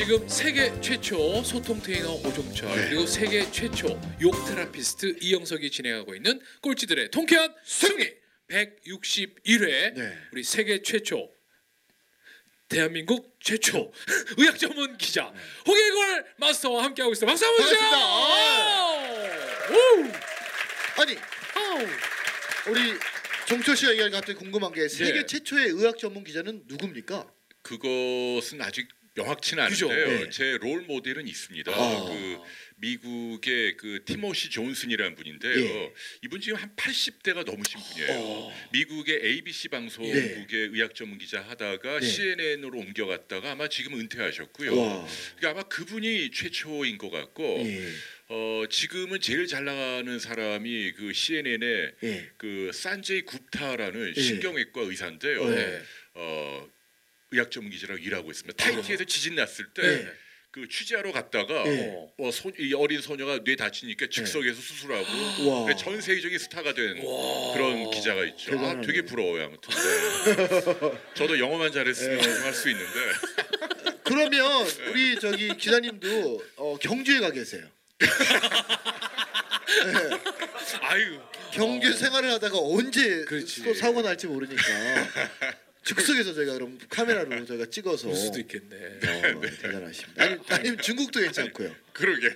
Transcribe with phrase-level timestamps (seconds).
[0.00, 2.88] 지금 세계 최초 소통 트레이너 오종철 네.
[2.88, 8.10] 그리고 세계 최초 욕 therapist 이영석이 진행하고 있는 꼴찌들의 통쾌한 승리
[8.48, 10.18] 161회 네.
[10.32, 11.30] 우리 세계 최초
[12.70, 13.92] 대한민국 최초
[14.38, 15.34] 의학 전문 기자
[15.66, 17.30] 홍혜걸 마스터와 함께하고 있습니다.
[17.30, 17.80] 박수 한번 주세요.
[19.68, 21.02] 오!
[21.02, 21.18] 아니
[22.70, 22.94] 우리
[23.44, 25.26] 종철 씨가 것 같은 궁금한 게 세계 네.
[25.26, 27.30] 최초의 의학 전문 기자는 누굽니까?
[27.60, 29.62] 그것은 아직 명확치는?
[29.64, 30.24] 않은데요.
[30.24, 30.30] 네.
[30.30, 31.72] 제롤 모델은 있습니다.
[31.72, 32.04] 아.
[32.04, 32.38] 그
[32.76, 35.54] 미국의 그 티모시 존슨이라는 분인데요.
[35.54, 35.92] 예.
[36.22, 38.12] 이분 지금 한 80대가 넘으신 분이에요.
[38.12, 38.52] 어.
[38.72, 42.06] 미국의 ABC 방송국의 의학 전문 기자 하다가 네.
[42.06, 44.76] CNN으로 옮겨갔다가 아마 지금 은퇴하셨고요.
[44.76, 45.06] 와.
[45.36, 47.92] 그러니까 아마 그분이 최초인 것 같고 예.
[48.28, 52.30] 어, 지금은 제일 잘 나가는 사람이 그 CNN의 예.
[52.38, 54.20] 그 산제이 굽타라는 예.
[54.20, 55.48] 신경외과 의사인데요.
[55.50, 55.82] 네.
[56.14, 56.68] 어,
[57.32, 58.62] 의학 전문 기자라고 일하고 있습니다.
[58.62, 60.06] 타이티에서 지진 났을 때 네.
[60.52, 61.94] 그 취재하러 갔다가 네.
[62.18, 65.64] 어, 소, 이 어린 소녀가 뇌 다치니까 즉석에서 수술하고 와.
[65.66, 67.52] 그전 세계적인 스타가 된 와.
[67.54, 68.58] 그런 기자가 있죠.
[68.58, 68.80] 아.
[68.80, 69.44] 되게 부러워요.
[69.44, 70.98] 아무튼 네.
[71.14, 72.28] 저도 영어만 잘했으면 네.
[72.40, 72.98] 할수 있는데
[74.02, 77.64] 그러면 우리 저기 기자님도 어, 경주에 가 계세요.
[78.00, 78.08] 네.
[80.82, 81.20] 아유
[81.52, 83.62] 경주 생활을 하다가 언제 그렇지.
[83.62, 84.62] 또 사고 날지 모르니까
[85.84, 88.76] 즉석에서 저희가 그럼 카메라로 저희가 찍어서 볼 수도 있겠네.
[88.76, 90.22] 어, 대단하십니다.
[90.22, 91.74] 아니, 아니면 중국도 괜찮고요.
[91.92, 92.34] 그러게.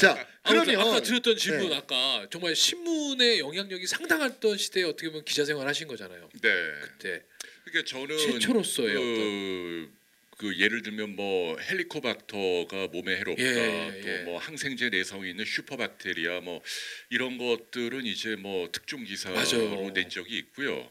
[0.00, 1.76] 자 그러면 아까 드렸던 질문 네.
[1.76, 6.28] 아까 정말 신문의 영향력이 상당했던 시대에 어떻게 보면 기자 생활 하신 거잖아요.
[6.40, 6.50] 네.
[6.82, 7.22] 그때
[7.64, 9.90] 그러니까 저는 최초로서의 그,
[10.40, 14.22] 그 예를 들면 뭐 헬리코박터가 몸에 해롭다 예, 또 예.
[14.22, 16.62] 뭐 항생제 내성이 있는 슈퍼박테리아 뭐
[17.10, 19.92] 이런 것들은 이제 뭐 특종 기사로 맞아요.
[19.92, 20.90] 낸 적이 있고요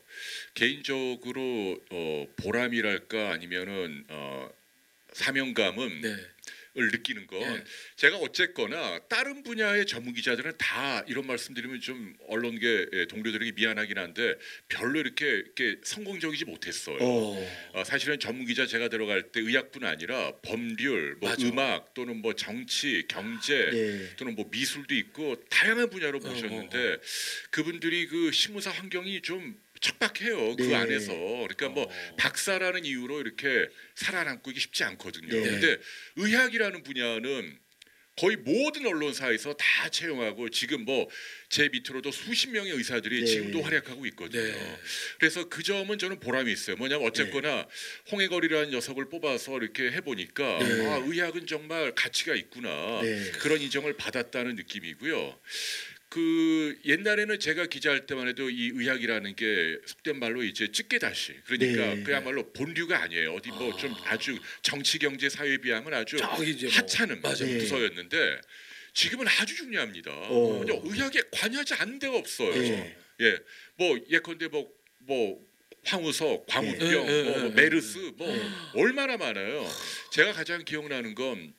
[0.53, 4.51] 개인적으로 어 보람이랄까 아니면은 어
[5.13, 6.15] 사명감은 네.
[6.79, 7.63] 을 느끼는 건 예.
[7.97, 14.35] 제가 어쨌거나 다른 분야의 전문 기자들은 다 이런 말씀드리면 좀 언론계 예, 동료들에게 미안하긴 한데
[14.67, 16.97] 별로 이렇게, 이렇게 성공적이지 못했어요.
[17.01, 21.45] 어, 어, 사실은 전문 기자 제가 들어갈 때 의학뿐 아니라 법률, 뭐 맞아.
[21.47, 24.16] 음악 또는 뭐 정치, 경제 네.
[24.16, 27.00] 또는 뭐 미술도 있고 다양한 분야로 모셨는데 어,
[27.50, 30.56] 그분들이 그 신문사 환경이 좀 척박해요.
[30.56, 30.75] 그 네.
[30.75, 32.16] 안에서 그러니까 뭐 어.
[32.17, 35.29] 박사라는 이유로 이렇게 살아남고 이게 쉽지 않거든요.
[35.29, 35.41] 네.
[35.41, 35.78] 근데
[36.17, 37.59] 의학이라는 분야는
[38.18, 41.07] 거의 모든 언론사에서 다 채용하고 지금 뭐
[41.50, 43.25] 제 밑으로도 수십 명의 의사들이 네.
[43.25, 44.44] 지금도 활약하고 있거든요.
[44.44, 44.79] 네.
[45.19, 46.75] 그래서 그 점은 저는 보람이 있어요.
[46.75, 47.68] 뭐냐면 어쨌거나
[48.12, 50.85] 홍해걸이라는 녀석을 뽑아서 이렇게 해보니까 네.
[50.85, 53.31] 아, 의학은 정말 가치가 있구나 네.
[53.39, 55.39] 그런 인정을 받았다는 느낌이고요.
[56.09, 62.03] 그 옛날에는 제가 기자할 때만 해도 이 의학이라는 게 속된 말로 이제 찌개다시 그러니까 네.
[62.03, 63.33] 그야말로 본류가 아니에요.
[63.35, 66.25] 어디 뭐 좀 아 주 정치 경제 사회에 비하면 아주 뭐.
[66.71, 67.35] 하찮은 맞아요.
[67.45, 67.57] 네.
[67.59, 68.41] 부서였는데
[68.93, 70.11] 지금은 아주 중요합니다.
[70.11, 70.59] 어.
[70.65, 72.53] 그냥 의학에 관여하지 않는 데가 없어요.
[72.55, 72.97] 네.
[73.21, 73.37] 예,
[73.75, 74.67] 뭐 예컨대 뭐,
[74.99, 75.47] 뭐
[75.85, 76.95] 황우석, 광우병, 네.
[76.95, 78.41] 뭐, 네, 뭐 네, 메르스, 뭐 네.
[78.73, 79.69] 얼마나 많아요.
[80.11, 81.53] 제가 가장 기억나는 건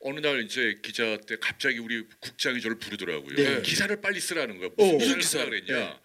[0.00, 3.36] 어느 날 이제 기자 때 갑자기 우리 국장이 저를 부르더라고요.
[3.36, 3.62] 네.
[3.62, 4.70] 기사를 빨리 쓰라는 거야.
[4.76, 4.98] 무슨 어.
[4.98, 5.50] 무슨 기사를?
[5.50, 5.78] 그랬냐?
[5.78, 5.96] 네.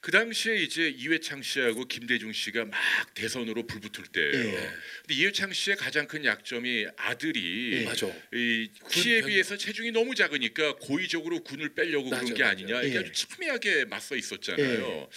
[0.00, 2.72] 그 당시에 이제 이회창 씨하고 김대중 씨가 막
[3.14, 4.32] 대선으로 불붙을 때예요.
[4.32, 4.70] 네.
[5.00, 7.84] 근데 이회창 씨의 가장 큰 약점이 아들이 네.
[7.84, 8.06] 맞아.
[8.32, 12.52] 이 키에 군 비해서 체중이 너무 작으니까 고의적으로 군을 빼려고 맞아, 그런 게 맞아.
[12.52, 12.98] 아니냐 이게 예.
[13.00, 14.86] 아주 첨예하게 맞서 있었잖아요.
[14.86, 15.08] 예.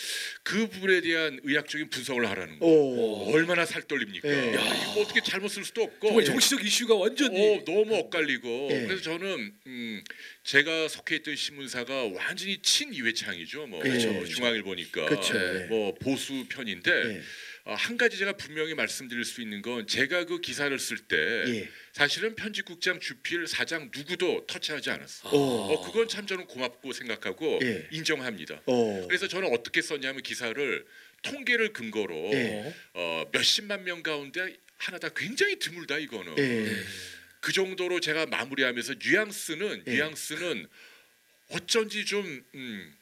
[0.41, 2.65] 그 부분에 대한 의학적인 분석을 하라는 거.
[2.65, 3.31] 오.
[3.33, 4.27] 얼마나 살떨립니까?
[4.29, 4.55] 예.
[4.55, 6.07] 야, 이거 뭐 어떻게 잘못 쓸 수도 없고.
[6.07, 8.87] 정말 정치적 이슈가 완전히 어, 너무 엇갈리고 예.
[8.87, 10.03] 그래서 저는 음,
[10.43, 13.67] 제가 속해 있던 신문사가 완전히 친 이회창이죠.
[13.67, 14.33] 뭐 그렇죠, 어, 그렇죠.
[14.33, 15.33] 중앙일보니까 그렇죠.
[15.33, 15.53] 네.
[15.53, 15.65] 네.
[15.67, 17.21] 뭐 보수 편인데 네.
[17.65, 21.69] 어, 한 가지 제가 분명히 말씀드릴 수 있는 건 제가 그 기사를 쓸때 예.
[21.93, 25.29] 사실은 편집국장 주필 사장 누구도 터치하지 않았어.
[25.29, 25.73] 요 오.
[25.73, 27.87] 어, 그건 참 저는 고맙고 생각하고 예.
[27.91, 28.63] 인정합니다.
[28.65, 29.05] 어.
[29.07, 30.85] 그래서 저는 어떻게 썼냐면 기사를
[31.21, 32.73] 통계를 근거로 예.
[32.93, 36.83] 어, 몇십만 명 가운데 하나다 굉장히 드물다 이거는 예.
[37.41, 39.91] 그 정도로 제가 마무리하면서 뉘앙스는 예.
[39.91, 40.67] 뉘앙스는
[41.49, 42.95] 어쩐지 좀 음,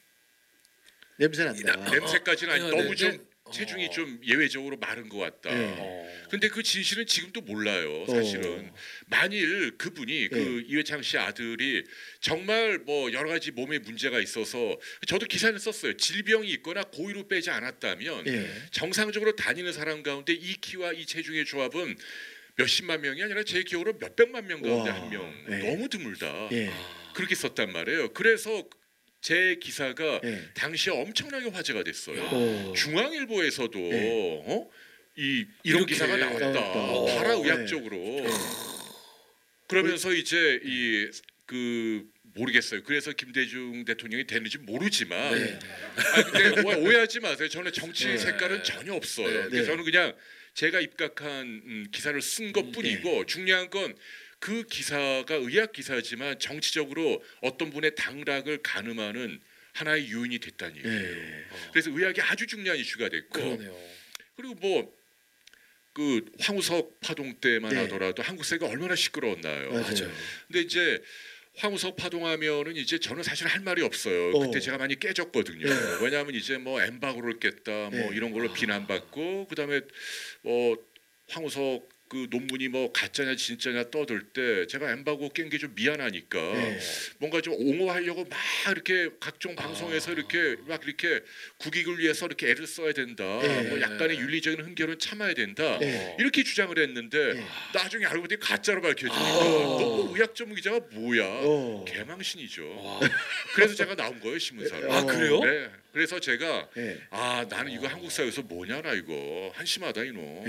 [1.18, 1.76] 냄새 난다.
[1.76, 3.18] 나- 냄새까지는 아니 어, 너무 네, 좀 네.
[3.52, 3.90] 체중이 어.
[3.90, 5.50] 좀 예외적으로 마른 것 같다.
[5.52, 5.74] 예.
[5.78, 6.26] 어.
[6.30, 8.06] 근데 그 진실은 지금도 몰라요.
[8.06, 8.74] 사실은 어.
[9.08, 11.84] 만일 그분이 그 이회창 씨 아들이
[12.20, 15.96] 정말 뭐 여러 가지 몸에 문제가 있어서 저도 기사는 썼어요.
[15.98, 18.50] 질병이 있거나 고의로 빼지 않았다면 예.
[18.70, 21.98] 정상적으로 다니는 사람 가운데 이 키와 이 체중의 조합은
[22.56, 25.00] 몇십만 명이 아니라 제 기억으로 몇백만 명 가운데 와.
[25.00, 25.44] 한 명.
[25.48, 25.58] 네.
[25.70, 26.48] 너무 드물다.
[26.52, 26.68] 예.
[26.68, 27.12] 아.
[27.14, 28.12] 그렇게 썼단 말이에요.
[28.12, 28.64] 그래서
[29.20, 30.48] 제 기사가 예.
[30.54, 32.22] 당시에 엄청나게 화제가 됐어요.
[32.22, 32.72] 오.
[32.74, 34.42] 중앙일보에서도 네.
[34.46, 34.70] 어?
[35.16, 36.50] 이 이런 기사가 나왔다.
[36.50, 37.14] 나왔다.
[37.16, 37.44] 파라 어.
[37.44, 37.98] 의학적으로.
[39.68, 42.04] 그러면서 이제 이그
[42.34, 42.82] 모르겠어요.
[42.84, 45.58] 그래서 김대중 대통령이 되는지 모르지만 네.
[45.96, 47.48] 아 근데 오- 오해하지 마세요.
[47.48, 48.16] 저는 정치 네.
[48.18, 49.48] 색깔은 전혀 없어요.
[49.50, 49.58] 네.
[49.58, 49.64] 네.
[49.64, 50.14] 저는 그냥
[50.54, 53.94] 제가 입각한 음, 기사를 쓴 것뿐이고 중요한 건
[54.40, 59.38] 그 기사가 의학 기사지만 정치적으로 어떤 분의 당락을 가늠하는
[59.74, 60.98] 하나의 요인이 됐다는 얘기예요.
[60.98, 61.44] 예.
[61.70, 63.90] 그래서 의학이 아주 중요한 이슈가 됐고 그러네요.
[64.34, 67.80] 그리고 뭐그 황우석 파동 때만 네.
[67.82, 69.72] 하더라도 한국 사회가 얼마나 시끄러웠나요.
[69.72, 70.10] 맞아요.
[70.48, 71.02] 근데 이제
[71.60, 74.30] 황우석 파동하면은 이제 저는 사실 할 말이 없어요.
[74.30, 74.40] 어.
[74.40, 75.68] 그때 제가 많이 깨졌거든요.
[75.68, 75.74] 네.
[76.02, 78.10] 왜냐하면 이제 뭐 엠바고를 깼다, 뭐 네.
[78.12, 79.82] 이런 걸로 비난받고 그다음에
[80.42, 80.78] 뭐
[81.28, 86.78] 황우석 그 논문이 뭐 가짜냐 진짜냐 떠들 때 제가 엠바고 깬 게 좀 미안하니까 네.
[87.18, 88.36] 뭔가 좀 옹호하려고 막
[88.72, 90.14] 이렇게 각종 방송에서 아.
[90.14, 91.20] 이렇게 막 이렇게
[91.58, 93.22] 국익을 위해서 이렇게 애를 써야 된다.
[93.40, 93.62] 네.
[93.68, 95.78] 뭐 약간의 윤리적인 흥결은 참아야 된다.
[95.78, 96.16] 네.
[96.18, 97.46] 이렇게 주장을 했는데 네.
[97.74, 99.38] 나중에 알고 보니 가짜로 밝혀지니까 아.
[99.78, 101.24] 너무 의학 전문 기자가 뭐야?
[101.24, 101.84] 어.
[101.86, 102.82] 개망신이죠.
[102.82, 103.00] 와.
[103.54, 104.92] 그래서 제가 나온 거예요 신문사로.
[104.92, 105.38] 아, 그래요?
[105.44, 105.70] 네.
[105.92, 106.98] 그래서 제가 예.
[107.10, 110.44] 아 나는 이거 한국 사회에서 뭐냐나 이거 한심하다 이놈.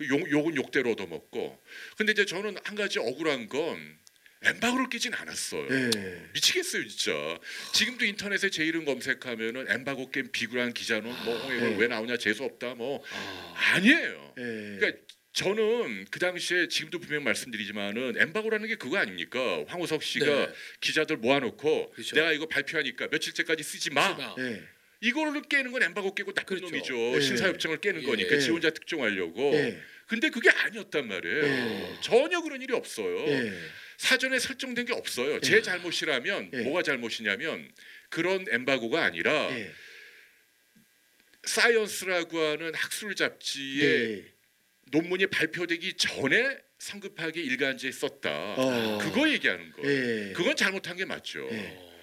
[0.00, 0.08] 예.
[0.08, 1.62] 욕, 욕은 욕대로 얻어먹고.
[1.96, 3.98] 근데 이제 저는 한 가지 억울한 건
[4.42, 5.68] 엠바고를 끼진 않았어요.
[5.70, 6.30] 예.
[6.34, 7.12] 미치겠어요 진짜.
[7.72, 11.76] 지금도 인터넷에 제 이름 검색하면은 엠바고 깬 비굴한 기자는 뭐 이걸 네.
[11.78, 13.54] 왜 나오냐 재수 없다 뭐 아.
[13.74, 14.34] 아니에요.
[14.38, 14.42] 예.
[14.78, 19.64] 그러니까 저는 그 당시에 지금도 분명 말씀드리지만은 엠바고라는 게 그거 아닙니까?
[19.66, 20.52] 황우석 씨가 네.
[20.80, 22.14] 기자들 모아놓고 그렇죠.
[22.14, 24.14] 내가 이거 발표하니까 며칠째까지 쓰지 마.
[24.14, 24.34] 심하.
[24.38, 24.62] 예.
[25.04, 26.70] 이거를 깨는 건 엠바고 깨고 나쁜 그렇죠.
[26.70, 26.94] 놈이죠.
[26.94, 27.20] 네.
[27.20, 28.06] 심사협정을 깨는 예.
[28.06, 28.40] 거니까 예.
[28.40, 29.52] 지 혼자 특종하려고.
[29.54, 29.78] 예.
[30.06, 31.44] 근데 그게 아니었단 말이에요.
[31.44, 31.96] 예.
[32.00, 33.18] 전혀 그런 일이 없어요.
[33.28, 33.52] 예.
[33.98, 35.40] 사전에 설정된 게 없어요.
[35.40, 35.62] 제 예.
[35.62, 36.56] 잘못이라면 예.
[36.62, 37.70] 뭐가 잘못이냐면
[38.08, 39.70] 그런 엠바고가 아니라 예.
[41.44, 44.24] 사이언스라고 하는 학술 잡지에 예.
[44.90, 48.54] 논문이 발표되기 전에 성급하게 일간지에 썼다.
[48.56, 48.98] 어.
[49.02, 50.28] 그거 얘기하는 거예요.
[50.30, 50.32] 예.
[50.32, 51.46] 그건 잘못한 게 맞죠.
[51.52, 51.93] 예.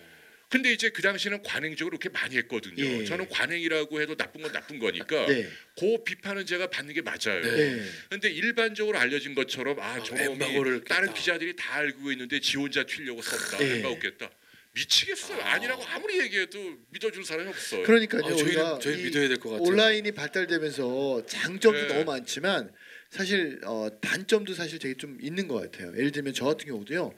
[0.51, 2.83] 근데 이제 그 당시에는 관행적으로 그렇게 많이 했거든요.
[2.83, 3.05] 예.
[3.05, 5.47] 저는 관행이라고 해도 나쁜 건 나쁜 거니까 네.
[5.79, 7.41] 그 비판은 제가 받는 게 맞아요.
[7.41, 7.79] 네.
[7.79, 7.83] 예.
[8.09, 11.13] 근데 일반적으로 알려진 것처럼 아 아, 저놈이 다른.
[11.13, 13.63] 기자들이 다 알고 있는데 지 혼자 튀려고 썼다.
[13.63, 13.75] 예.
[13.77, 14.29] 엠바고 깼다.
[14.73, 15.41] 미치겠어요.
[15.41, 15.53] 아.
[15.53, 17.83] 아니라고 아무리 얘기해도 믿어줄 사람이 없어요.
[17.83, 18.25] 그러니까요.
[18.25, 19.67] 아, 저희는 저희 이 믿어야 될 것 같아요.
[19.67, 21.87] 온라인이 발달되면서 장점도 네.
[21.87, 22.71] 너무 많지만
[23.09, 25.93] 사실 어, 단점도 사실 되게 좀 있는 것 같아요.
[25.97, 27.13] 예를 들면 저 같은 경우도요.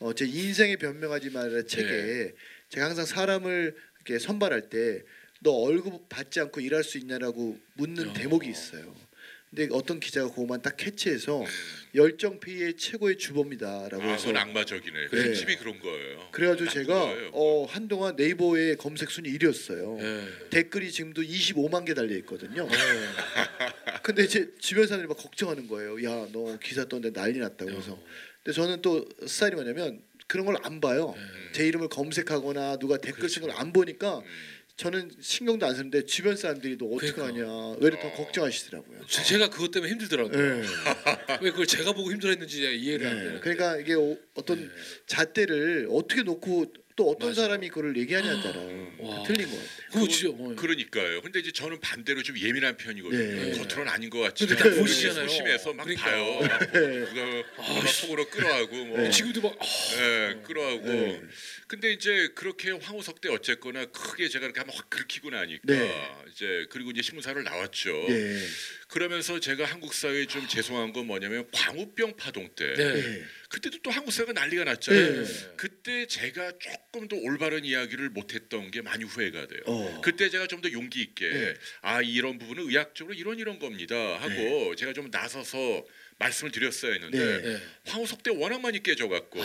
[0.00, 2.32] 어, 제 인생에 변명하지 말라 책에 네.
[2.68, 5.02] 제가 항상 사람을 이렇게 선발할 때
[5.40, 8.12] 너 월급 받지 않고 일할 수 있냐라고 묻는 어.
[8.12, 8.94] 대목이 있어요.
[9.50, 11.46] 근데 어떤 기자가 그것만 딱 캐치해서 네.
[11.94, 15.00] 열정 피해의 최고의 주범이다라고 아, 해서 그건 악마적이네.
[15.00, 15.08] 네.
[15.08, 16.28] princip이 그런 거예요.
[16.32, 17.30] 그래가지고 제가 거예요.
[17.32, 20.00] 어, 한동안 네이버의 검색 순위 1위였어요.
[20.02, 20.48] 예.
[20.50, 22.68] 댓글이 지금도 25만 개 달려 있거든요.
[22.70, 22.76] 예.
[24.02, 26.04] 근데 제 주변 사람들이 막 걱정하는 거예요.
[26.04, 27.70] 야, 너 기사 떴는데 난리 났다고.
[27.70, 28.04] 어.
[28.42, 31.14] 근데 저는 또 스타일이 뭐냐면 그런 걸 안 봐요.
[31.16, 31.52] 예.
[31.52, 33.60] 제 이름을 검색하거나 누가 댓글 쓴걸 그렇죠.
[33.60, 34.24] 안 보니까 음.
[34.76, 37.24] 저는 신경도 안 쓰는데 주변 사람들이 너 그러니까.
[37.24, 38.12] 어떡하냐 왜 이렇게 어.
[38.12, 39.00] 걱정하시더라고요.
[39.08, 40.38] 제- 제가 그것 때문에 힘들더라고요.
[40.38, 40.62] 예.
[41.42, 43.22] 왜 그걸 제가 보고 힘들어했는지 이해가 안 예.
[43.24, 43.40] 되는.
[43.40, 44.68] 그러니까 이게 오- 어떤 예.
[45.06, 46.66] 잣대를 어떻게 놓고
[46.98, 47.34] 또 어떤 맞아요.
[47.34, 48.58] 사람이 그걸 얘기하냐에 따라
[48.98, 49.22] 와.
[49.22, 49.88] 틀린 것 같아요.
[49.92, 51.22] 그거 진짜 어, 그러니까요.
[51.22, 53.16] 근데 이제 저는 반대로 좀 예민한 편이거든요.
[53.44, 53.52] 네.
[53.52, 55.28] 겉으로는 아닌 것 같지만 딱 보시잖아요.
[55.28, 56.10] 소심해서 막 그러니까.
[56.10, 56.40] 봐요.
[56.72, 57.04] 네.
[57.04, 58.98] 그거 아, 막 속으로 끌어하고 뭐.
[58.98, 59.10] 네.
[59.10, 59.64] 지금도 막 아,
[60.02, 61.22] 예, 끌어하고.
[61.68, 61.76] 네.
[61.80, 66.24] 근데 이제 그렇게 황우석 때 어쨌거나 크게 제가 이렇게 한번 확 긁히고 나니까 네.
[66.32, 68.06] 이제 그리고 이제 신문사를 나왔죠.
[68.08, 68.40] 예.
[68.88, 72.84] 그러면서 제가 한국 사회에 좀 죄송한 건 뭐냐면 광우병 파동 때 네.
[72.84, 73.24] 예.
[73.50, 75.24] 그때도 또 한국 사회가 난리가 났잖아요.
[75.24, 75.54] 네.
[75.56, 79.60] 그때 제가 조금 더 올바른 이야기를 못했던 게 많이 후회가 돼요.
[79.66, 80.00] 어.
[80.02, 81.54] 그때 제가 좀 더 용기 있게 네.
[81.82, 85.84] 아 이런 부분은 의학적으로 이런 이런 겁니다 하고 제가 좀 나서서
[86.18, 87.48] 말씀을 드렸어야 했는데 네.
[87.48, 87.60] 예.
[87.86, 89.40] 황우석 때 워낙 많이 깨져갖고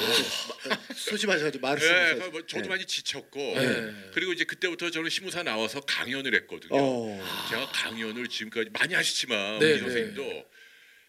[0.96, 2.32] 소심하셔가지고 말을 예, 쓰면서.
[2.32, 2.70] 뭐 저도 네.
[2.70, 3.94] 많이 지쳤고 네.
[4.13, 6.72] 그리고 이제 그때부터 저는 신문사 나와서 강연을 했거든요.
[6.74, 7.48] 어.
[7.50, 9.80] 제가 강연을 지금까지 많이 하시지만 네, 우리 네.
[9.82, 10.46] 선생님도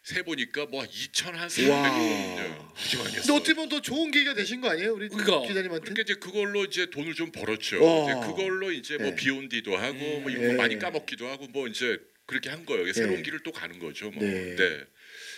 [0.03, 1.49] 세 보니까 뭐 2천 한 와.
[1.49, 3.35] 300명 그지 많이 근데 했어.
[3.35, 5.49] 어떻게 보면 더 좋은 계기가 되신 거 아니에요, 우리 그러니까.
[5.49, 5.81] 기자님한테?
[5.81, 7.83] 그러니까 이제 그걸로 이제 돈을 좀 벌었죠.
[7.83, 8.03] 와.
[8.05, 9.17] 이제 그걸로 이제 뭐 네.
[9.17, 10.53] 비온디도 하고 뭐 이거 네.
[10.53, 12.91] 많이 까먹기도 하고 뭐 이제 그렇게 한 거예요.
[12.93, 13.23] 새로운 네.
[13.23, 14.11] 길을 또 가는 거죠.
[14.11, 14.23] 뭐.
[14.23, 14.57] 네.
[14.57, 14.85] 네.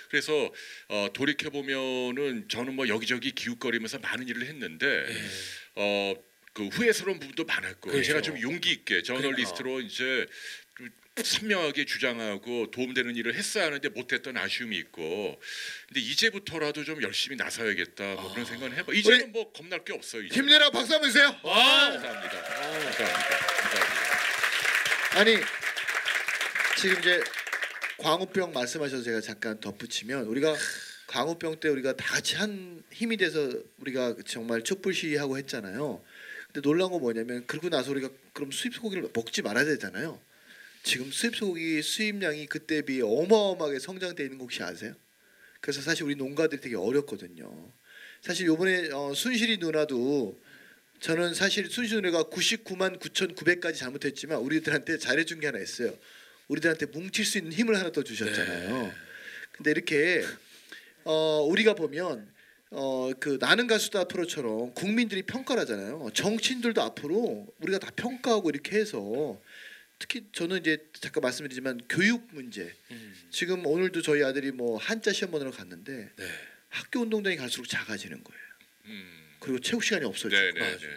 [0.08, 0.52] 그래서
[0.88, 5.22] 어, 돌이켜 보면은 저는 뭐 여기저기 기웃거리면서 많은 일을 했는데 예.
[5.74, 6.14] 어,
[6.52, 8.06] 그 후회스러운 부분도 많았고 그렇죠.
[8.06, 10.26] 제가 좀 용기 있게 저널리스트로 이제
[10.78, 10.88] 좀
[11.22, 15.40] 선명하게 주장하고 도움되는 일을 했어야 하는데 못했던 아쉬움이 있고
[15.88, 20.34] 근데 이제부터라도 좀 열심히 나서야겠다 뭐 그런 생각을 해봐 이제는 뭐 겁날 게 없어요 이제
[20.36, 21.36] 힘내라 박수 한번 주세요.
[21.42, 21.90] 와.
[21.90, 25.36] 감사합니다 감사합니다 감사합니다 아니
[26.78, 27.22] 지금 이제
[27.96, 30.54] 광우병 말씀하셔서 제가 잠깐 덧붙이면 우리가
[31.06, 36.04] 광우병 때 우리가 다 같이 한 힘이 돼서 우리가 정말 촛불 시위하고 했잖아요.
[36.48, 40.20] 근데 놀라운 건 뭐냐면 그러고 나서 우리가 그럼 수입 소고기를 먹지 말아야 되잖아요.
[40.82, 44.94] 지금 수입 소고기 수입량이 그때에 비해 어마어마하게 성장돼 있는 거 혹시 아세요?
[45.62, 47.72] 그래서 사실 우리 농가들이 되게 어렵거든요.
[48.20, 50.38] 사실 요번에 어, 순실이 누나도
[51.00, 55.96] 저는 사실 순실이 누나가 99만 9,900까지 잘못했지만 우리들한테 잘해준 게 하나 있어요.
[56.48, 58.92] 우리들한테 뭉칠 수 있는 힘을 하나 더 주셨잖아요.
[59.52, 60.22] 근데 이렇게
[61.04, 62.28] 어, 우리가 보면
[62.70, 66.10] 어, 그 나는 가수다 프로처럼 국민들이 평가를 하잖아요.
[66.14, 69.40] 정치인들도 앞으로 우리가 다 평가하고 이렇게 해서
[69.98, 73.14] 특히 저는 이제 잠깐 말씀드리지만 교육 문제 음.
[73.30, 76.24] 지금 오늘도 저희 아들이 뭐 한자 시험 보느러 갔는데 네.
[76.68, 78.42] 학교 운동장이 갈수록 작아지는 거예요.
[78.86, 79.26] 음.
[79.40, 80.88] 그리고 체육 시간이 없어지고 네, 네, 네.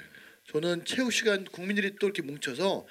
[0.52, 2.86] 저는 체육 시간 국민들이 또 이렇게 뭉쳐서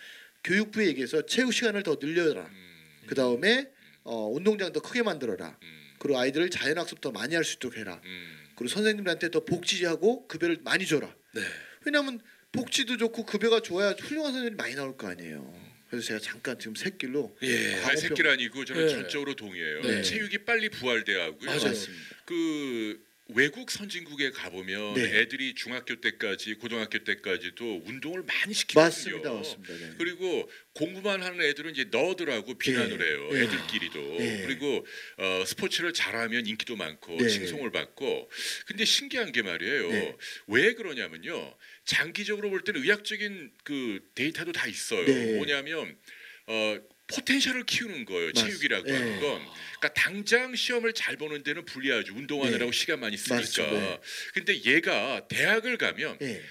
[0.45, 2.43] 교육부에 얘기해서 체육 시간을 더 늘려라.
[2.43, 2.79] 음.
[3.07, 3.69] 그 다음에
[4.05, 5.59] 어, 운동장 더 크게 만들어라.
[5.63, 5.79] 음.
[5.99, 8.01] 그리고 아이들을 자연 학습 더 많이 할 수 있도록 해라.
[8.05, 8.39] 음.
[8.57, 11.15] 그리고 선생님들한테 더 복지하고 급여를 많이 줘라.
[11.35, 11.43] 네.
[11.85, 12.21] 왜냐하면
[12.53, 15.69] 복지도 좋고 급여가 좋아야 훌륭한 선생님이 많이 나올 거 아니에요.
[15.91, 17.73] 그래서 제가 잠깐 지금 새길로 예.
[17.75, 17.97] 아니, 광우병.
[17.97, 18.93] 새끼 아니고 저는 네.
[18.93, 19.83] 전적으로 동의해요.
[19.83, 20.03] 네.
[20.03, 21.47] 체육이 빨리 부활돼야 하고요.
[21.47, 21.63] 맞아요.
[21.65, 22.17] 맞습니다.
[22.25, 25.19] 그 외국 선진국에 가보면 네.
[25.19, 28.85] 애들이 중학교 때까지 고등학교 때까지도 운동을 많이 시키거든요.
[28.87, 29.75] 맞습니다, 맞습니다.
[29.75, 29.95] 네.
[29.99, 33.05] 그리고 공부만 하는 애들은 이제 너드라고 비난을 네.
[33.05, 33.29] 해요.
[33.31, 33.43] 네.
[33.43, 34.01] 애들끼리도.
[34.19, 34.47] 네.
[34.47, 34.87] 그리고
[35.19, 37.29] 어, 스포츠를 잘하면 인기도 많고 네.
[37.29, 38.31] 칭송을 받고.
[38.67, 39.91] 근데 신기한 게 말이에요.
[39.91, 40.17] 네.
[40.47, 41.55] 왜 그러냐면요.
[41.85, 45.05] 장기적으로 볼 때는 의학적인 그 데이터도 다 있어요.
[45.05, 45.35] 네.
[45.37, 45.99] 뭐냐면
[46.47, 46.79] 어,
[47.15, 48.33] 포텐셜을 키우는 거예요.
[48.35, 48.93] 맞- 체육이라고 네.
[48.93, 49.43] 하는 건.
[49.79, 52.15] 그러니까 당장 시험을 잘 보는 데는 불리하죠.
[52.15, 53.37] 운동하느라고 시간 많이 쓰니까.
[53.41, 54.01] 맞습니다.
[54.35, 56.43] 근데 얘가 대학을 가면 예.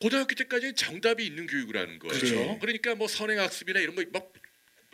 [0.00, 2.18] 고등학교 때까지는 정답이 있는 교육을 하는 거예요.
[2.18, 2.58] 그렇죠.
[2.58, 4.32] 그러니까 뭐 선행학습이나 이런 거막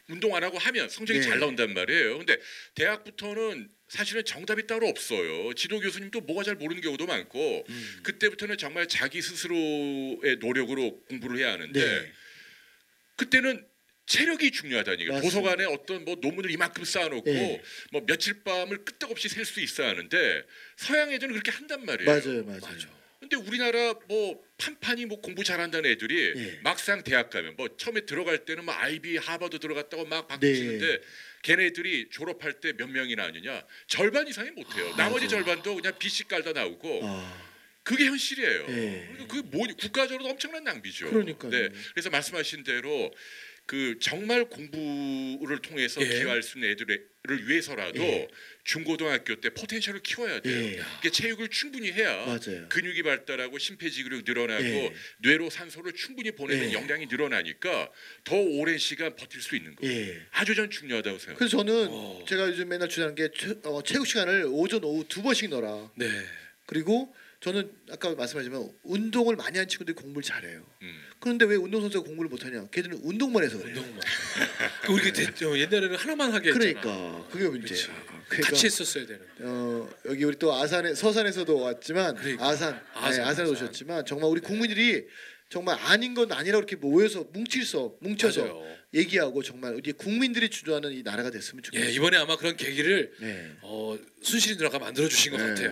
[0.09, 1.25] 운동 안 하고 하면 성적이 네.
[1.27, 2.19] 잘 나온단 말이에요.
[2.19, 2.39] 근데
[2.75, 5.55] 대학부터는 사실은 정답이 따로 없어요.
[5.55, 8.01] 지도 교수님도 뭐가 잘 모르는 경우도 많고 음.
[8.05, 12.13] 그때부터는 정말 자기 스스로의 노력으로 공부를 해야 하는데 네.
[13.17, 13.67] 그때는
[14.13, 15.13] 체력이 중요하다니까.
[15.13, 15.21] 맞습니다.
[15.21, 17.63] 도서관에 어떤 뭐 논문을 이만큼 쌓아놓고 네.
[17.93, 20.45] 뭐 며칠 밤을 끄떡없이 셀 수 있어야 하는데
[20.77, 22.11] 서양 애들은 그렇게 한단 말이에요.
[22.11, 22.61] 맞아요, 맞아요.
[22.61, 22.99] 맞아.
[23.21, 26.61] 근데 우리나라 뭐 판판이 뭐 공부 잘한다는 애들이 예.
[26.63, 31.01] 막상 대학 가면 뭐 처음에 들어갈 때는 뭐 아이비 하버드 들어갔다고 막 박수치는데 네.
[31.43, 34.95] 걔네들이 졸업할 때 몇 명이나 하느냐 절반 이상이 못해요.
[34.97, 35.45] 나머지 맞아요.
[35.45, 37.49] 절반도 그냥 빚이 깔다 나오고 아,
[37.83, 38.67] 그게 현실이에요.
[38.69, 39.09] 예.
[39.29, 41.11] 그게 뭐 국가적으로도 엄청난 낭비죠.
[41.11, 41.51] 그러니까요.
[41.51, 43.13] 네, 그래서 말씀하신 대로
[43.69, 46.09] 그 정말 공부를 통해서 예.
[46.09, 48.29] 기여할 수 있는 애들을 위해서라도 예.
[48.65, 50.57] 중고등학교 때 포텐셜을 키워야 돼요.
[50.59, 50.83] 예.
[51.01, 52.67] 이게 체육을 충분히 해야 맞아요.
[52.71, 54.95] 근육이 발달하고 심폐지구력이 늘어나고 예.
[55.19, 56.73] 뇌로 산소를 충분히 보내는 예.
[56.73, 57.91] 역량이 늘어나니까
[58.25, 59.95] 더 오랜 시간 버틸 수 있는 거예요.
[59.95, 60.27] 예.
[60.31, 61.37] 아주 전 중요하다고 생각해요.
[61.39, 62.25] 그래서 저는 어.
[62.27, 65.91] 제가 요즘 맨날 주장하는 게 체, 어, 체육 시간을 오전 오후 두 번씩 넣어라.
[65.95, 66.09] 네.
[66.65, 70.67] 그리고 저는 아까 말씀하셨지만 운동을 많이 한 친구들이 공부를 잘해요.
[70.81, 71.08] 음.
[71.21, 72.69] 그런데 왜 운동선수가 공부를 못하냐?
[72.71, 73.77] 걔들은 운동만 해서 그래요.
[73.79, 74.01] 운동만.
[74.83, 76.81] 그 우리 대- 어, 옛날에는 하나만 하게 했잖아.
[76.81, 77.87] 그러니까 그게 문제야.
[78.29, 79.27] 그러니까 같이 했었어야 되는데.
[79.41, 82.47] 어, 여기 우리 또 아산에 서산에서도 왔지만 그러니까.
[82.47, 83.47] 아산, 아산, 네, 아산에 아산.
[83.49, 85.07] 오셨지만 정말 우리 국민들이
[85.51, 88.77] 정말 아닌 건 아니라고 이렇게 모여서 뭉칠서 뭉쳐서 맞아요.
[88.95, 91.91] 얘기하고 정말 우리 국민들이 주도하는 이 나라가 됐으면 예, 좋겠어요.
[91.91, 93.51] 이번에 아마 그런 계기를 네.
[93.63, 95.49] 어, 순실이 누나가 만들어 주신 것 네.
[95.49, 95.71] 같아요.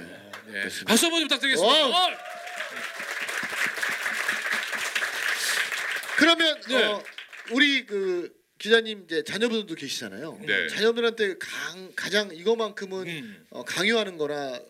[0.49, 0.53] 예.
[0.53, 0.85] 그렇습니다.
[0.87, 1.87] 박수 한번 좀 부탁드리겠습니다.
[1.87, 2.36] 어!
[6.17, 6.85] 그러면 네.
[6.85, 7.03] 어,
[7.53, 10.41] 우리 그 기자님 이제 자녀분들도 계시잖아요.
[10.47, 10.69] 네.
[10.69, 13.47] 자녀들한테 강, 가장 이거만큼은 음.
[13.51, 14.61] 어, 강요하는 거나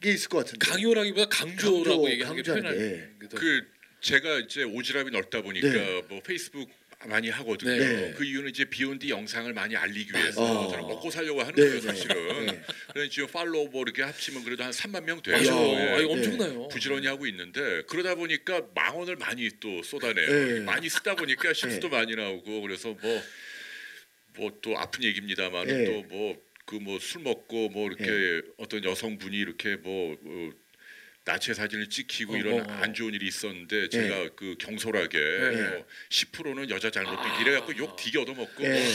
[0.00, 0.66] 게 있을 것 같은데.
[0.66, 2.76] 강요라기보다 강조라고 강조, 얘기하는 게 편할.
[2.76, 3.08] 게.
[3.36, 3.62] 그
[4.00, 6.02] 제가 이제 오지랖이 넓다 보니까 네.
[6.08, 6.68] 뭐 페이스북
[7.06, 7.70] 많이 하거든요.
[7.78, 8.12] 네.
[8.14, 10.68] 그 이유는 이제 비온뒤 영상을 많이 알리기 위해서 어.
[10.68, 11.80] 저는 먹고 살려고 하는 네, 거예요, 네.
[11.80, 12.46] 사실은.
[12.46, 12.62] 네.
[12.92, 15.36] 그래서 지금 팔로워 뭐 이렇게 합치면 그래도 한 3만 명 돼요.
[15.36, 15.50] 맞아.
[15.50, 16.02] 예.
[16.04, 16.68] 아, 엄청나요.
[16.68, 20.26] 부지런히 하고 있는데 그러다 보니까 망언을 많이 또 쏟아내요.
[20.26, 20.60] 네.
[20.60, 23.22] 많이 쓰다 보니까 실수도 많이 나오고 그래서 뭐
[24.36, 25.84] 뭐 또 아픈 얘기입니다만 네.
[25.86, 30.50] 또 뭐 그 뭐 술 먹고 뭐 이렇게 어떤 여성분이 이렇게 뭐 어,
[31.24, 32.76] 나체 사진을 찍히고 어, 이런 어, 어.
[32.76, 35.18] 안 좋은 일이 있었는데 제가 그 경솔하게
[35.70, 37.40] 뭐 10%는 여자 잘못된 아.
[37.40, 38.88] 이래갖고 욕 되게 얻어먹고 네.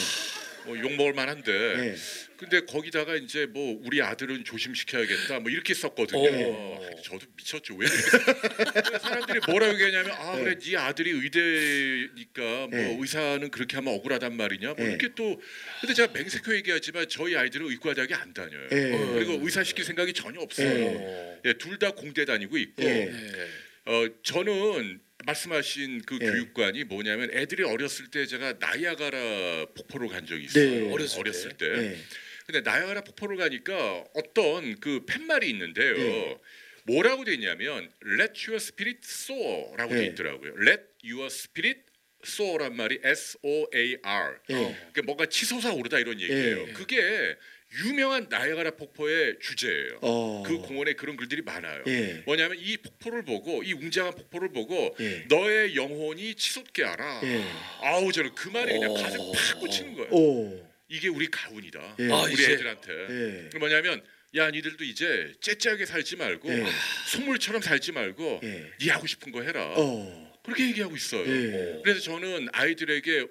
[0.65, 1.95] 뭐 욕 먹을 만한데 네.
[2.37, 6.19] 근데 거기다가 이제 뭐 우리 아들은 조심시켜야겠다 뭐 이렇게 썼거든요.
[6.21, 6.89] 어.
[7.03, 7.75] 저도 미쳤죠.
[7.75, 7.87] 왜
[9.01, 10.43] 사람들이 뭐라고 얘기하냐면 아 네.
[10.43, 12.97] 그래 네 아들이 의대니까 뭐 네.
[12.99, 14.73] 의사는 그렇게 하면 억울하단 말이냐.
[14.73, 14.89] 뭐 네.
[14.91, 15.41] 이렇게 또
[15.81, 18.67] 근데 제가 맹세코 얘기하지만 저희 아이들은 의과대학에 안 다녀요.
[18.69, 18.91] 네.
[19.13, 20.67] 그리고 의사 시킬 생각이 전혀 없어요.
[20.67, 20.95] 네.
[20.99, 21.41] 어.
[21.45, 23.11] 예, 둘다 공대 다니고 있고 네.
[23.11, 23.91] 예.
[23.91, 26.25] 어 저는 말씀하신 그 예.
[26.25, 30.69] 교육관이 뭐냐면 애들이 어렸을 때 제가 나이아가라 폭포로 간 적이 있어요.
[30.69, 30.91] 네.
[31.17, 31.57] 어렸을 때.
[31.57, 31.77] 때.
[31.77, 31.97] 네.
[32.45, 35.97] 근데 나이아가라 폭포를 가니까 어떤 그 팻말이 있는데요.
[35.97, 36.37] 네.
[36.83, 40.01] 뭐라고 돼 있냐면 Let your spirit soar라고 네.
[40.01, 40.53] 돼 있더라고요.
[40.61, 41.81] Let your spirit
[42.23, 44.35] soar란 말이 S O A R.
[44.49, 44.53] 예.
[44.53, 46.67] 그러니까 뭔가 치솟아 오르다 이런 얘기예요.
[46.67, 46.73] 예.
[46.73, 47.35] 그게
[47.83, 49.99] 유명한 나이아가라 폭포의 주제예요.
[50.01, 50.43] 어.
[50.45, 51.83] 그 공원에 그런 글들이 많아요.
[51.87, 52.23] 예.
[52.25, 55.25] 뭐냐면 이 폭포를 보고 이 웅장한 폭포를 보고 예.
[55.27, 57.21] 너의 영혼이 치솟게 하라.
[57.23, 57.43] 예.
[57.81, 58.93] 아우 저는 그 말이 그냥 어.
[58.93, 60.09] 가슴 팍 꽂히는 거예요.
[60.11, 60.69] 오.
[60.87, 61.95] 이게 우리 가훈이다.
[61.99, 62.11] 예.
[62.11, 62.53] 아, 우리 이제.
[62.53, 62.91] 애들한테.
[62.91, 63.49] 예.
[63.51, 64.01] 그 뭐냐면
[64.35, 66.65] 야 니들도 이제 째째하게 살지 말고 예.
[67.07, 68.71] 속물처럼 살지 말고 예.
[68.79, 69.73] 네 하고 싶은 거 해라.
[69.75, 70.25] 어.
[70.43, 71.25] 그렇게 얘기하고 있어요.
[71.27, 71.81] 예.
[71.83, 73.25] 그래서 저는 아이들에게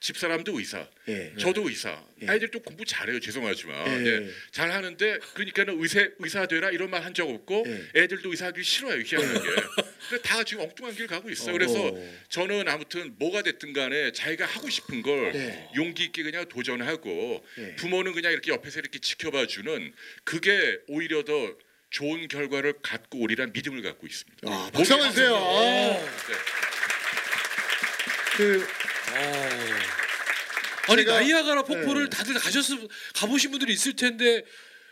[0.00, 1.32] 집사람도 의사, 예.
[1.38, 2.02] 저도 의사.
[2.22, 2.26] 예.
[2.26, 3.20] 아이들도 공부 잘해요.
[3.20, 4.20] 죄송하지만 예.
[4.20, 8.02] 네, 잘하는데 그러니까는 의사 의사 되라 이런 말 한 적 없고 예.
[8.02, 9.02] 애들도 의사하기 싫어요.
[9.04, 9.48] 희한하게.
[10.08, 11.52] 근데 다 지금 엉뚱한 길 가고 있어 요.
[11.52, 12.14] 그래서 어.
[12.30, 15.68] 저는 아무튼 뭐가 됐든 간에 자기가 하고 싶은 걸 네.
[15.76, 17.76] 용기 있게 그냥 도전하고 예.
[17.76, 19.92] 부모는 그냥 이렇게 옆에서 이렇게 지켜봐 주는
[20.24, 21.54] 그게 오히려 더
[21.90, 24.48] 좋은 결과를 갖고 오리란 믿음을 갖고 있습니다.
[24.50, 25.34] 아, 박수 한번 주세요.
[25.36, 26.00] 아.
[29.14, 29.48] 네.
[30.86, 32.10] 그 아니 제가- 나이아가라 폭포를 네.
[32.16, 32.64] 다들 가셨
[33.14, 34.44] 가보신 분들이 있을 텐데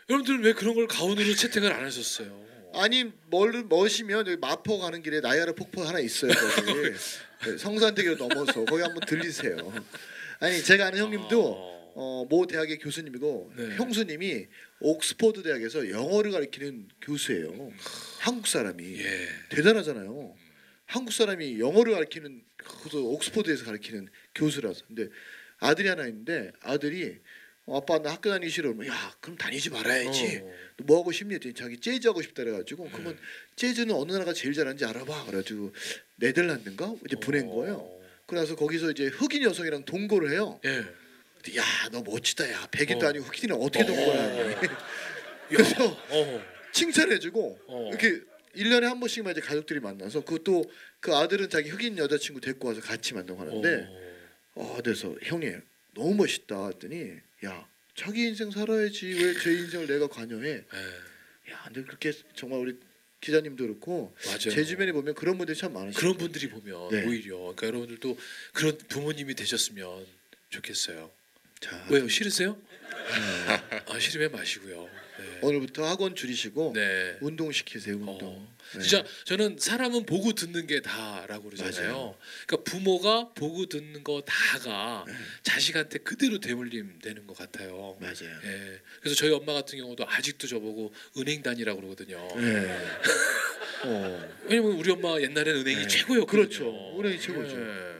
[0.09, 2.47] 여러분들은 왜 그런 걸 가훈으로 채택을 안 하셨어요?
[2.73, 6.71] 아니 뭘 머시면 여기 마포 가는 길에 나이아라 폭포 하나 있어요 거기
[7.45, 9.73] 네, 성산대교 넘어서 거기 한번 들리세요.
[10.39, 11.79] 아니 제가 아는 형님도 아.
[11.95, 13.75] 어, 모 대학의 교수님이고 네.
[13.75, 14.45] 형수님이
[14.81, 17.71] 옥스퍼드 대학에서 영어를 가르치는 교수예요.
[18.19, 19.27] 한국 사람이 예.
[19.49, 20.35] 대단하잖아요.
[20.89, 24.85] 한국 사람이 영어를 가르치는 그것도 옥스퍼드에서 가르치는 교수라서.
[24.87, 25.07] 근데
[25.59, 27.19] 아들이 하나 있는데 아들이
[27.67, 28.71] 어, 아빠 나 학교 다니기 싫어.
[28.87, 30.41] 야 그럼 다니지 말아야지.
[30.43, 30.51] 어.
[30.77, 31.35] 너뭐 하고 싶니?
[31.35, 33.19] 했더니 자기 재즈 하고 싶다 그래가지고 그러면
[33.55, 35.25] 재즈는 어느 나라가 제일 잘하는지 알아봐.
[35.25, 35.71] 그래가지고
[36.15, 37.53] 네덜란드인가 이제 보낸 어.
[37.53, 37.99] 거예요.
[38.25, 40.59] 그래서 거기서 이제 흑인 여성이랑 동거를 해요.
[40.65, 40.85] 예.
[41.55, 43.09] 야너 멋지다 야 백인도 어.
[43.09, 43.85] 아니고 흑인이랑 어떻게 어.
[43.85, 44.61] 동거를 하냐.
[45.49, 46.45] 그래서 어.
[46.71, 47.89] 칭찬해주고 어.
[47.89, 48.21] 이렇게
[48.55, 53.13] 1년에 한 번씩만 이제 가족들이 만나서 그것도 그 아들은 자기 흑인 여자친구 데리고 와서 같이
[53.13, 53.87] 만나고 하는데
[54.55, 54.75] 어.
[54.77, 55.61] 아 그래서 형님
[55.93, 57.13] 너무 멋있다 했더니
[57.45, 61.51] 야 자기 인생 살아야지 왜 제 인생을 내가 관여해 예.
[61.51, 62.77] 야 근데 그렇게 정말 우리
[63.21, 64.37] 기자님도 그렇고 맞아요.
[64.39, 67.05] 제 주변에 보면 그런 분들이 참 많으시죠 그런 분들이 보면 네.
[67.05, 68.17] 오히려 그러니까 여러분들도
[68.53, 70.05] 그런 부모님이 되셨으면
[70.49, 71.11] 좋겠어요.
[71.59, 72.07] 자 왜요?
[72.07, 72.57] 싫으세요?
[73.87, 74.89] 아 싫으면 마시고요.
[75.19, 75.39] 네.
[75.41, 77.17] 오늘부터 학원 줄이시고 네.
[77.21, 78.81] 운동 시키세요 운동 어, 네.
[78.81, 81.91] 진짜 저는 사람은 보고 듣는 게 다라고 그러잖아요.
[81.91, 82.15] 맞아요.
[82.45, 85.13] 그러니까 부모가 보고 듣는 거 다가 네.
[85.43, 87.97] 자식한테 그대로 대물림 되는 것 같아요.
[87.99, 88.79] 맞아요 예.
[88.99, 92.27] 그래서 저희 엄마 같은 경우도 아직도 저보고 은행 다니라고 그러거든요.
[92.35, 92.77] 네.
[93.83, 94.29] 어.
[94.45, 95.87] 왜냐면 우리 엄마 옛날에는 은행이 네.
[95.87, 96.25] 최고였거든요.
[96.25, 96.95] 그렇죠.
[96.99, 97.55] 은행이 최고죠.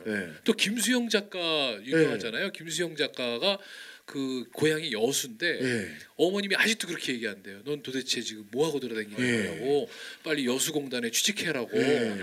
[0.07, 0.11] 예.
[0.11, 0.27] 네.
[0.43, 1.37] 또 김수영 작가
[1.83, 2.51] 유명하잖아요.
[2.51, 3.57] 김수영 작가가
[4.05, 5.87] 그 고향이 여수인데 네.
[6.15, 7.61] 어머님이 아직도 그렇게 얘기한대요.
[7.63, 9.47] 넌 도대체 지금 뭐 하고 돌아다니는 예.
[9.49, 9.89] 거냐고
[10.23, 11.69] 빨리 여수공단에 취직해라고.
[11.77, 12.17] 네.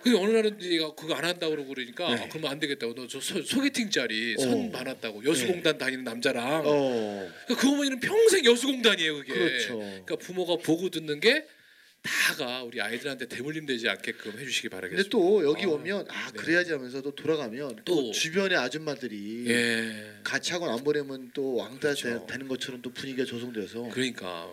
[0.00, 2.22] 근데 어느 날은 얘가 그거 안 한다고 그러고 그러니까 네.
[2.22, 4.42] 아, 그러면 안 되겠다고 너 저 소개팅 자리 어.
[4.42, 7.28] 선 많았다고 여수공단 다니는 남자랑 어.
[7.46, 9.32] 그러니까 그 어머니는 평생 여수공단이에요 그게.
[9.34, 9.78] 그렇죠.
[9.78, 11.44] 그러니까 부모가 보고 듣는 게
[12.02, 15.02] 다가 우리 아이들한테 대물림 되지 않게끔 해주시기 바라겠습니다.
[15.02, 16.38] 근데 또 여기 아, 오면 아 네.
[16.38, 18.12] 그래야지 하면서 또 돌아가면 또, 또.
[18.12, 20.20] 주변의 아줌마들이 예.
[20.22, 22.26] 같이 학원 안 보내면 또 왕따 그렇죠.
[22.26, 24.48] 되는 것처럼 또 분위기가 조성돼서 그러니까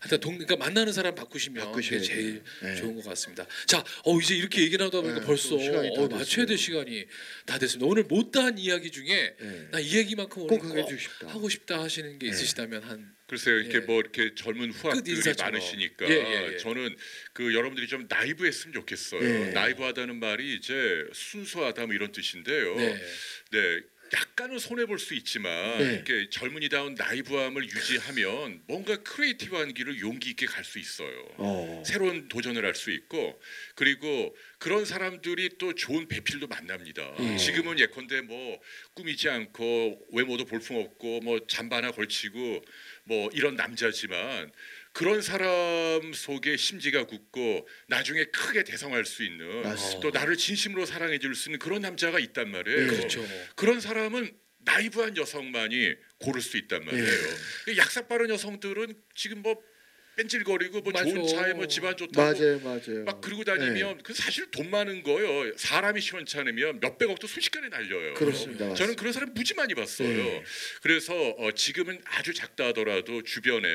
[0.00, 2.42] 하여튼 동, 그러니까 만나는 사람 바꾸시면 그게 제일.
[2.62, 2.74] 네.
[2.76, 3.46] 좋은 것 같습니다.
[3.66, 6.46] 자, 어 이제 이렇게 얘기 나다 보니까 네, 벌써 또 시간이 다 어, 맞춰야.
[6.46, 7.06] 될 시간이
[7.44, 7.86] 다 됐습니다.
[7.86, 9.68] 오늘 못다한 이야기 중에 네.
[9.70, 11.28] 나이 얘기만큼 오늘 꼭꼭 해주고 싶다.
[11.28, 12.32] 하고 싶다 하시는 게 네.
[12.32, 13.80] 있으시다면 한 글쎄요 이렇게 예.
[13.80, 15.20] 뭐 이렇게 젊은 후학들이.
[15.38, 16.56] 많으시니까 예, 예, 예.
[16.56, 16.96] 저는
[17.32, 19.22] 그 여러분들이 좀 나이브했으면 좋겠어요.
[19.22, 19.50] 예.
[19.52, 22.74] 나이브하다는 말이 이제 순수하다 뭐 이런 뜻인데요.
[22.76, 23.00] 네.
[23.52, 23.80] 네,
[24.12, 25.94] 약간은 손해 볼 수 있지만 네.
[25.94, 31.26] 이렇게 젊은이다운 나이브함을 유지하면 뭔가 creative한 길을 용기 있게 갈 수 있어요.
[31.38, 31.82] 어.
[31.86, 33.40] 새로운 도전을 할 수 있고
[33.74, 37.02] 그리고 그런 사람들이 또 좋은 배필도 만납니다.
[37.18, 37.36] 음.
[37.38, 38.60] 지금은 예컨대 뭐
[38.92, 42.62] 꾸미지 않고 외모도 볼품 없고 뭐 잠바 하나 걸치고
[43.04, 44.52] 뭐 이런 남자지만
[44.92, 50.00] 그런 사람 속에 심지가 굳고 나중에 크게 대성할 수 있는 맞습니다.
[50.00, 52.80] 또 나를 진심으로 사랑해 줄 수 있는 그런 남자가 있단 말이에요.
[52.80, 52.86] 네.
[52.86, 53.26] 그렇죠.
[53.56, 57.06] 그런 사람은 나이브한 여성만이 고를 수 있단 말이에요.
[57.68, 59.56] 이 약삭 빠른 여성들은 지금 뭐
[60.20, 61.04] 뺀질거리고 뭐 맞아.
[61.04, 63.04] 좋은 차에 뭐 집안 좋다고 맞아요, 맞아요.
[63.04, 65.56] 막 그러고 다니면 그 사실 돈 많은 거요.
[65.56, 68.14] 사람이 시원찮으면 몇 백억도 순식간에 날려요.
[68.14, 68.58] 그렇습니다.
[68.60, 69.00] 저는 맞습니다.
[69.00, 70.08] 그런 사람 무지 많이 봤어요.
[70.08, 70.44] 네.
[70.82, 73.68] 그래서 어, 지금은 아주 작다 하더라도 주변에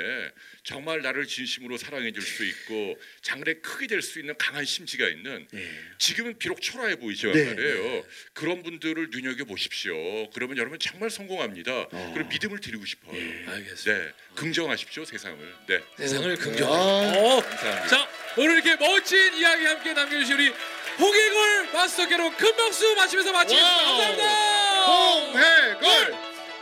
[0.63, 5.47] 정말 나를 진심으로 사랑해 줄 수 있고 장래 크게 될 수 있는 강한 심지가 있는
[5.51, 5.69] 네.
[5.99, 8.03] 지금은 비록 초라해 보이지만 네, 말이에요.
[8.33, 10.29] 그런 분들을 눈여겨 보십시오.
[10.31, 11.87] 그러면 여러분 정말 성공합니다.
[11.91, 12.11] 어.
[12.13, 13.13] 그리고 믿음을 드리고 싶어요.
[13.47, 13.85] 알겠습니다.
[13.85, 15.37] 네, 긍정하십시오 세상을.
[15.67, 16.71] 네, 세상을 긍정.
[16.71, 16.75] 아.
[16.75, 17.41] 어.
[17.41, 17.87] 감사합니다.
[17.87, 20.53] 자 오늘 이렇게 멋진 이야기 함께 남겨주신 우리
[20.99, 23.85] 홍익골 마스터께로 큰 박수 마치면서 마치겠습니다.
[23.85, 24.85] 감사합니다.
[24.85, 26.15] 홍해걸,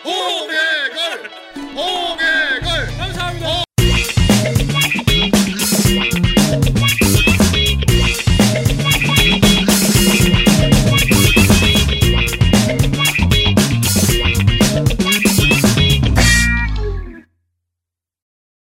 [0.04, 1.32] 홍해걸,
[1.76, 2.98] 홍해걸.
[2.98, 3.73] 감사합니다.